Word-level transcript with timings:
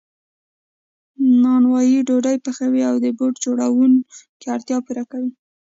نانوای 1.43 1.99
ډوډۍ 2.07 2.37
پخوي 2.45 2.81
او 2.89 2.95
د 3.03 3.07
بوټ 3.17 3.33
جوړونکي 3.43 4.45
اړتیا 4.55 4.77
پوره 4.85 5.03
کوي 5.11 5.31